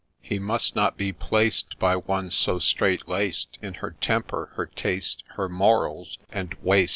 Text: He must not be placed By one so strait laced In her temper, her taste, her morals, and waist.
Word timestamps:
He 0.23 0.39
must 0.39 0.75
not 0.75 0.97
be 0.97 1.13
placed 1.13 1.77
By 1.77 1.95
one 1.95 2.31
so 2.31 2.57
strait 2.57 3.07
laced 3.07 3.59
In 3.61 3.75
her 3.85 3.91
temper, 3.91 4.49
her 4.55 4.65
taste, 4.65 5.23
her 5.35 5.47
morals, 5.47 6.17
and 6.31 6.55
waist. 6.63 6.89